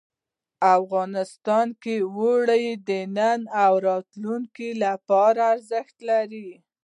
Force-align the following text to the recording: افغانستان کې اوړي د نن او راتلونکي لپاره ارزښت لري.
افغانستان 0.77 1.67
کې 1.81 1.95
اوړي 2.17 2.65
د 2.87 2.89
نن 3.17 3.39
او 3.63 3.73
راتلونکي 3.87 4.69
لپاره 4.83 5.41
ارزښت 5.53 5.95
لري. 6.09 6.49